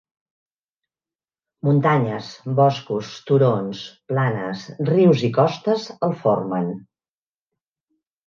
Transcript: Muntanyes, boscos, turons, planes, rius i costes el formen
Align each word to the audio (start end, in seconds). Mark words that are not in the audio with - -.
Muntanyes, 1.67 2.29
boscos, 2.59 3.11
turons, 3.27 3.83
planes, 4.13 4.65
rius 4.91 5.21
i 5.27 5.31
costes 5.41 5.85
el 6.09 6.15
formen 6.25 6.73